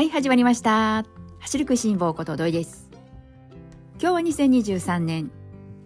[0.00, 1.04] はい始まりました。
[1.40, 2.88] 走る食いしん坊こと土井です。
[4.00, 5.30] 今日は2023年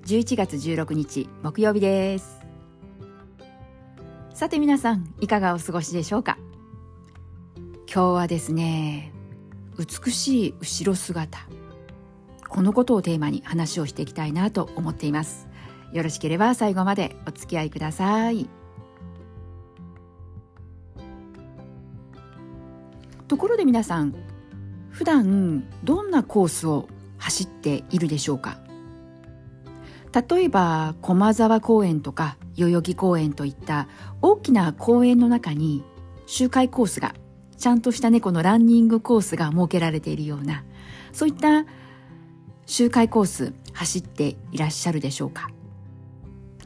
[0.06, 2.38] 11月16日木曜日です。
[4.32, 6.38] さて皆さんいかがお過ごしでしょうか？
[7.92, 9.12] 今日はですね
[9.80, 11.41] 美しい後ろ姿。
[12.48, 15.48] このことをテーマに話をしていきたいなと思っています。
[15.92, 18.48] よろしければ最後までお付き合いください。
[23.34, 24.15] ところで皆さん
[24.91, 26.88] 普段どんなコースを
[27.19, 28.61] 走っているでしょうか？
[30.12, 33.89] 例えば駒沢公園とか代々木公園といった
[34.23, 35.83] 大きな公園の中に
[36.27, 37.16] 周回コースが
[37.59, 40.62] ちゃんとした猫のランニングコースが設けられているような
[41.12, 41.66] そういった
[42.66, 45.51] 周回コース走っていらっしゃるでしょうか？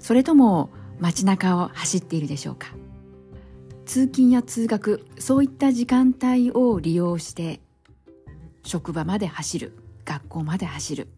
[0.00, 0.68] それとも
[1.00, 2.74] 街中を走っているでしょうか？
[3.88, 7.62] 通勤や通学そういった時間帯を利用して
[8.62, 9.72] 職場まで走る
[10.04, 11.08] 学校まで走る。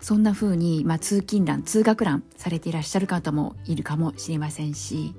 [0.00, 5.14] そんな風に、まあ、通勤欄通学欄されていらっしゃる方もいるかもしれませんし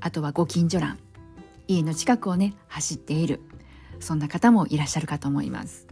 [0.00, 0.98] あとはご近所欄
[1.68, 3.40] 家の近くをね走っている
[4.00, 5.86] そんな方もいらっしゃるかと思います。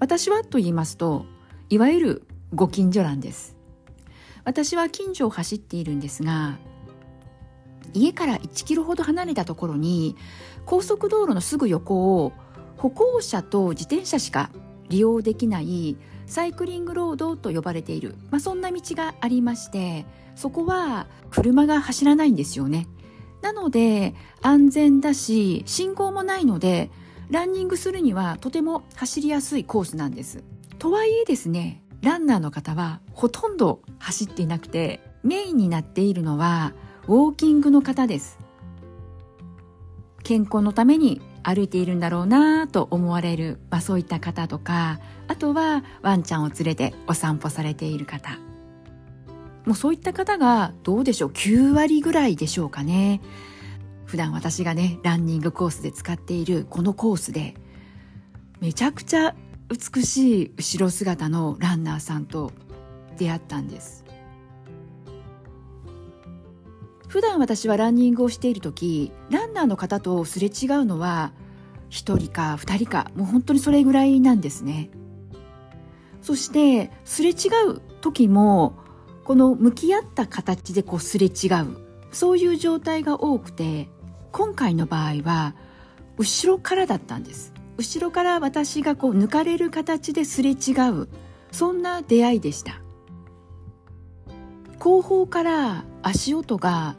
[0.00, 1.26] 私はと言いますと
[1.70, 2.22] いわゆる
[2.52, 3.56] ご近所欄です。
[4.42, 6.58] 私は近所を走っているんですが
[7.94, 10.16] 家から1キロほど離れたところに
[10.66, 12.32] 高速道路のすぐ横を
[12.76, 14.50] 歩行者と自転車しか
[14.88, 22.86] 利用できないサイクリングロードと呼ばれている、まあ、そんな道がありましてそこは車が走らないんですよね。
[23.42, 26.90] なので安全だし信号もないので
[27.30, 30.42] ランニングするにはとても走りやすいコースなんです。
[30.78, 36.72] とはいえですねランナーの方はほとんど走っていなくてメインになっているのは
[37.08, 38.38] ウォーキングの方です。
[40.22, 48.38] 健康のために歩いているんだろうなと思われる、まあ、そういった方とかあとはワンちゃんを連れてお散歩されている方。
[49.64, 53.22] もうそういった方がどうでしょう9割ぐらいでしょうかね。
[54.04, 57.54] 普段私がねランニングコースで使っているこのコースで
[58.60, 59.34] めちゃくちゃ
[59.70, 62.52] 美しい後ろ姿のランナーさんと
[63.16, 64.07] 出会ったんです。
[67.08, 71.32] 普段私はランニングをしている時ランナーの方とすれ違うのは
[71.90, 74.90] 1人か2人かもう本当にそれぐらいなんですね。
[76.20, 78.74] そしてすれ違う時も
[79.24, 81.78] この向き合った形でこうすれ違う
[82.12, 83.88] そういう状態が多くて
[84.32, 85.54] 今回の場合は
[86.18, 87.54] 後ろからだったんです。
[87.78, 91.08] 後ろから私がこう抜かれる形ですれ違う
[91.52, 92.82] そんな出会いでした。
[94.78, 96.96] 後方から足音が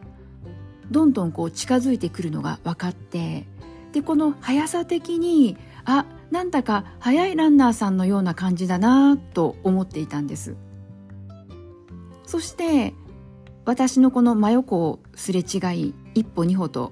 [0.91, 3.45] どんどんこう近づいてくるのが分かって
[3.91, 10.55] でこの速さ的にあなんだか速いランナーさんのような感じだなと思っていたんです。
[12.25, 12.93] そして
[13.65, 16.91] 私のこの真横をすれ違い一歩二歩と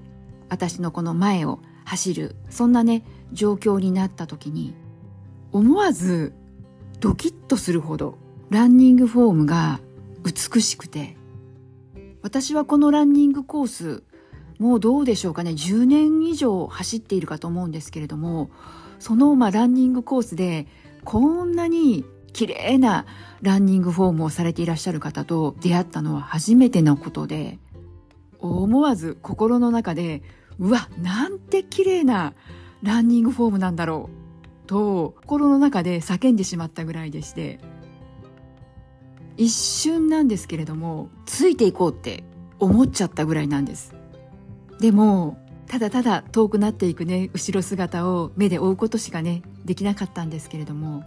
[0.49, 3.03] 私のこの前を走るそんなね
[3.33, 4.73] 状況になった時に
[5.51, 6.33] 思わず
[6.99, 8.17] ドキッとするほど
[8.49, 9.79] ランニングフォームが
[10.23, 11.16] 美しくて
[12.27, 14.03] 私はこのランニングコース
[14.59, 15.51] もうどうでしょうかね。
[15.51, 18.49] 10年以上走っているかと思うんですけれども
[18.99, 20.67] そのまあランニングコースで
[21.05, 23.05] こんなに綺麗な
[23.41, 27.59] ランニングフォームをされていらっしゃる方と出会ったのは初めてのことで
[28.39, 30.21] 思わず心の中で
[30.59, 32.33] うわなんて綺麗な
[32.83, 34.09] ランニングフォームなんだろ
[34.65, 37.61] うと心の中で叫んでしまったぐらいでして
[39.37, 42.23] 一瞬なんですけれどもついていこうって
[42.59, 43.95] 思っちゃったぐらいなんです。
[44.79, 45.37] でも
[45.67, 51.03] ただただ遠くなっていくね後ろ姿を目で追うことしかねできなかったんですけれども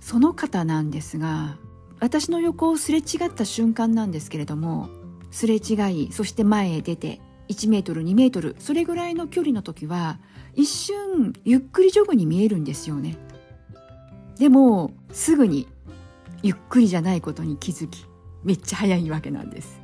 [0.00, 1.56] その方なんですが
[2.00, 4.90] 私の横をすれ違った瞬間なんですけれども
[5.30, 10.18] すれ違いそして前へ出て1メートル2メートルそれぐらいの距離の時は
[10.54, 13.16] 一瞬ゆっくりジョグに見えるんですよね。
[14.38, 15.68] でもすぐに
[16.46, 18.06] ゆっくりじゃないことに気づき
[18.44, 19.80] めっちゃ早いわけなんです。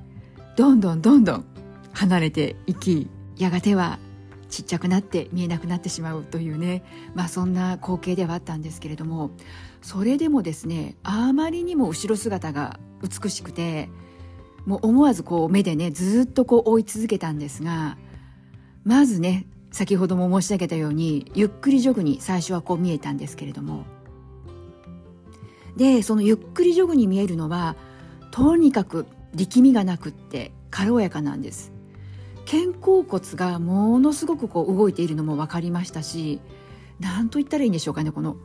[0.57, 1.45] どんどんどんどん
[1.93, 3.99] 離れていきやがては
[4.49, 9.31] ちっちゃくなって見えなくなってしまうというねまあそんな光景ではあったんですけれども
[9.81, 13.89] それでもですねあまりにも後ろ姿が美しくて
[14.67, 17.97] もう思わずこう目でねずっとこう追い続けたんですが
[18.85, 23.85] まずね先ほども申し上げたようにゆっくりジョグに最初はこう見えたんですけれども
[25.77, 27.77] でそのゆっくりジョグに見えるのは
[28.31, 31.73] とにかく力みがなくって軽やかなんです。
[32.45, 36.41] 肩甲骨がものすごくこう動いているのも分かりましたし
[37.01, 38.37] 何と言ったらいいんでしょうかねこの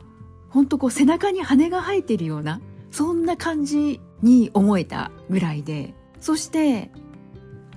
[0.50, 2.60] 本当こう背中に羽が生えているような
[2.90, 6.90] そんな感じに思えたぐらいでそして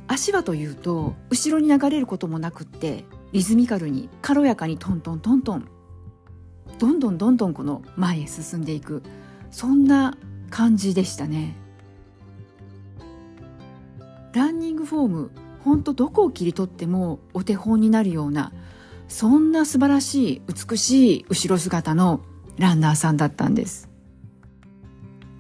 [0.08, 5.68] 足はというと後ろに流れることもなくってリズミカルに軽やかにトントントントン
[6.80, 9.04] どんどんどんどんこの前へ進んでいく。
[9.52, 10.18] そんな
[10.50, 11.56] 感じでしたね。
[14.34, 15.32] ランニングフォーム
[15.64, 18.54] ほんとどこを切り取ってもお手本になるような
[19.08, 22.22] そんな素晴らしい美しい後ろ姿の
[22.58, 23.90] ランナーさんだったんです。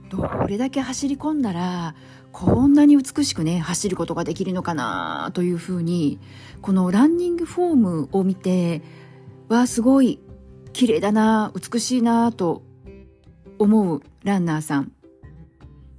[0.10, 1.96] どれだけ走り込んだら
[2.34, 6.20] こんなに美しくね走ることができるのかなというふうに
[6.62, 8.82] このランニングフォームを見て
[9.48, 10.20] わあすごい
[10.74, 12.62] 綺麗だな美しいなと
[13.62, 14.92] 思うランナーさん。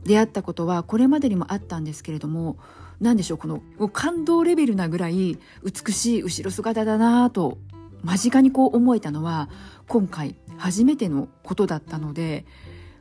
[0.05, 2.57] 出会ったことはこれまでにもあったんですけれども
[3.01, 7.59] 何でしょうこの感動レベルなぐらい美しい後ろ姿だなと
[8.03, 9.49] 間近にこう思えたのは
[9.87, 12.45] 今回初めてのことだったので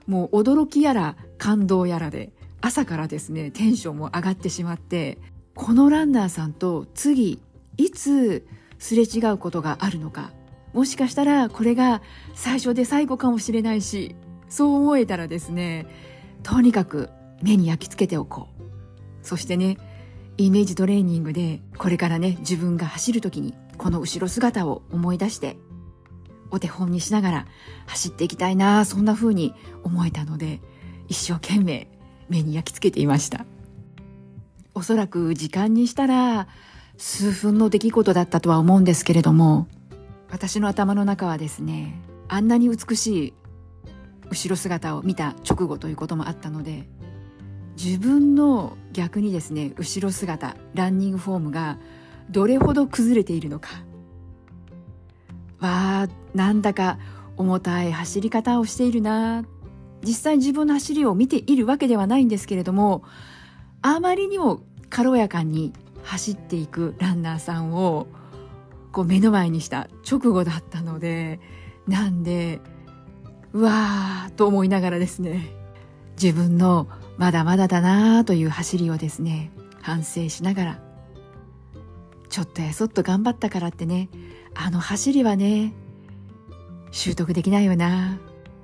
[0.08, 2.32] もう驚きやら感動やらで
[2.62, 5.18] 朝からですねテンションも上がってしまって
[5.56, 7.40] このランナーさんと次
[7.78, 8.46] いつ
[8.78, 10.32] すれ違うことがあるのか
[10.74, 12.02] もしかしたらこれが
[12.34, 14.16] 最初で最後かもしれないし
[14.52, 15.88] そう思えたらですね
[16.44, 17.10] とにかく
[17.42, 18.62] 目に焼き付けておこう。
[19.26, 19.78] そしてね
[20.38, 25.58] イメージトレーニングでこれからね自分が走る時にこの後ろ姿を思い出して
[26.50, 27.48] お手本にしながら
[27.86, 29.54] 走っていきたいなそんな風に
[29.84, 30.60] 思えたので
[31.08, 31.88] 一生懸命
[32.30, 33.46] 目に焼き付けていました。
[34.74, 36.48] おそらく時間にしたら
[36.98, 39.68] 数分の出来事だったとは思うんですけれども
[40.30, 43.34] 私の頭の中はですねあんなに美しい
[44.32, 46.88] 後ろ姿を見た直後ということもあったので
[47.78, 51.78] 自分の逆にですね後ろ姿ランニングフォームが
[52.30, 53.70] どれほど崩れているのか
[55.60, 56.98] わあなんだか
[57.38, 59.46] 重たい走り方をしているな。
[60.04, 63.04] 実際自分の走りを見ているわけではないんですけれども
[63.82, 65.74] あまりにも軽やかに
[66.04, 68.08] 走っていくランナーさんを
[68.92, 71.40] こう目の前にした直後だったので
[71.88, 72.62] なんで
[73.54, 75.50] うわーと思いながらですね
[76.22, 76.88] 自分の
[77.18, 79.52] まだまだだなという走りをですね
[79.82, 80.80] 反省しながら
[82.30, 84.10] ちょっとやそっと頑張ったからってね
[84.56, 85.74] あの走りはね
[86.92, 88.20] 習得できないよな。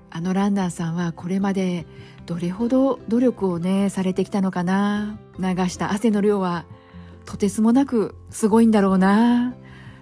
[0.09, 1.85] あのランナーさんはこれまで
[2.25, 5.19] どれほど努力をねされてきたのかな。
[5.37, 6.65] 流した汗の量は
[7.25, 9.53] とてつもなくすごいんだろうな。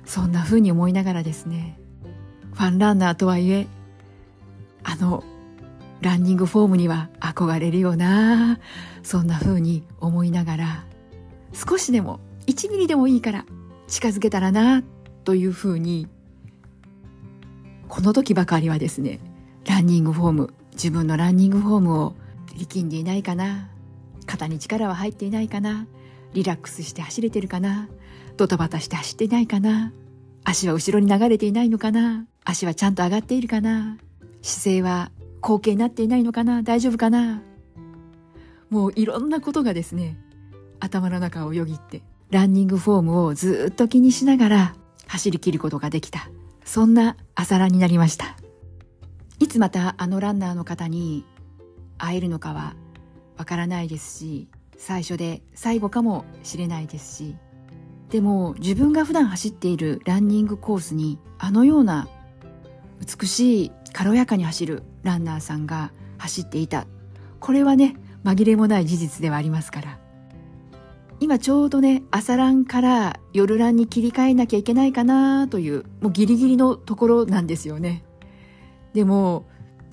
[0.06, 1.80] そんな風に思いながらですね
[2.54, 3.68] ファンランナーとはいえ
[4.86, 5.24] あの
[6.02, 8.60] ランニングフォームには憧れるよな。
[9.04, 10.86] そんな風に思いながら
[11.54, 13.46] 少しでも1ミリでもいいから
[13.88, 14.84] 近づけたらな
[15.24, 16.08] という風に
[17.88, 19.20] この時ばかりはですね
[19.68, 22.16] ランニングフォーム自分のランニングフォームを
[22.58, 23.70] 力んでいないかな。
[24.26, 25.88] 肩に力は入っていないかな。
[26.34, 27.90] リラックスして走れてるかな。
[28.38, 29.94] ドタバタして走っていないかな。
[30.44, 32.26] 足は後ろに流れていないのかな。
[32.44, 33.98] 足はちゃんと上がっているかな。
[34.46, 35.12] 姿勢は
[35.42, 36.62] 後傾になっていないのかな？
[36.62, 37.42] 大丈夫かな？
[38.70, 40.18] もういろんなことがですね
[40.80, 44.76] 頭の中をよぎってランニングフォームをずっと気にしながら
[45.08, 46.30] 走り切ることができた。
[46.64, 48.38] そんな朝ランになりました。
[49.40, 51.26] いつまたあのランナーの方に
[51.98, 52.76] 会えるのかは
[53.38, 54.48] わからないですし
[54.78, 57.36] 最初で最後かもしれないですし
[58.10, 62.08] でも自分が普段走っているランニングコースにあのような
[63.20, 66.86] 美しい軽やかに走るランナーさんが走っていた。
[67.40, 70.00] これはね紛れもない事実ではありますから。
[71.22, 78.04] 今ちょうどね朝ランから夜ランに切り替えなきゃいけないかなというもうギリギリのところなんですよね。
[78.92, 79.46] でも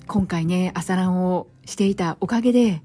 [0.07, 2.81] 今回ね朝ランをしていたおかげで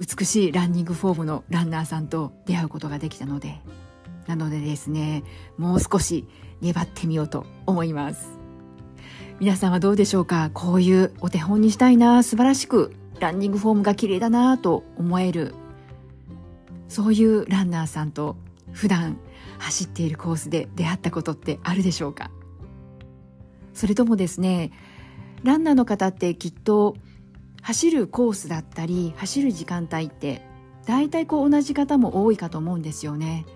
[0.00, 3.60] 美しいランニングフォームのランナーさんと出会うことができたので
[4.26, 5.24] なのでですね
[5.58, 6.26] もう少し
[6.62, 8.41] 粘ってみようと思います。
[9.40, 10.50] 皆さんはどうでしょうか？
[10.54, 15.54] こういうお手本にしたいな素晴らしくランニングフォームが綺麗だなと思える。
[16.88, 18.36] そういうランナーさんと
[18.72, 19.18] 普段
[19.58, 22.30] 走っているコースで出会ったことってあるでしょうか？
[23.74, 24.70] それともですね
[25.42, 26.96] ランナーの方ってきっと
[27.62, 30.42] 走るコースだったり走る時間帯って
[30.86, 33.46] 大体こう同じ方も多いかと思うんですよね。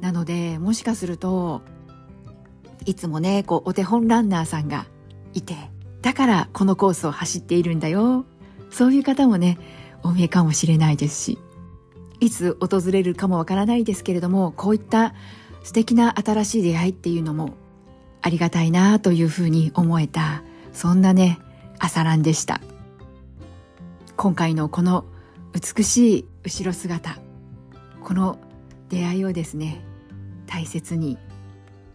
[0.00, 1.62] なのでもしかすると
[2.84, 4.86] いつもねこうお手本ランナーさんが
[5.36, 5.54] いて
[6.02, 8.24] だからこのコースを走っているんだよ。
[8.70, 9.58] そういう方もね
[10.02, 11.38] お見えかもしれないですし
[12.20, 15.14] いつ訪れるかもわからないですけれどもこういった
[15.62, 17.54] 素敵な新しい出会いっていうのも
[18.22, 21.38] ありがたいなというふうに思えたそんなね
[21.78, 22.60] 朝ランでした。
[24.16, 25.04] 今回のこの
[25.52, 27.18] 美しい後ろ姿
[28.02, 28.38] この
[28.88, 29.84] 出会いをですね
[30.46, 31.18] 大切に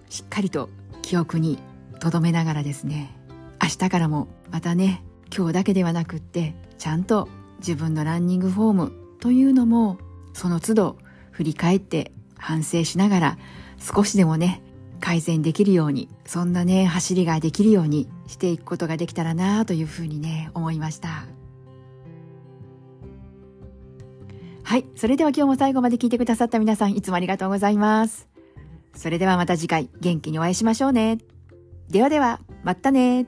[0.09, 0.69] しっかりと
[1.01, 1.57] 記憶に
[1.99, 3.17] 留めながらですね
[3.61, 5.03] 明日からもまたね
[5.35, 9.99] 今日だけではなくってちゃんと自分のランニングフォームというのも
[10.33, 10.97] その都度
[11.31, 13.37] 振り返って反省しながら
[13.79, 14.63] 少しでもね
[14.99, 21.25] 改善できるようにそんなね走りができるようにしていくことができたらなというふうにね思いました。
[24.63, 28.27] はいそれでは今日も最後まで聞いてくださった皆さんいつもありがとうございます。
[28.95, 31.17] それではまた次回元気にお会いしましょうね。
[31.89, 33.27] ではではまたね。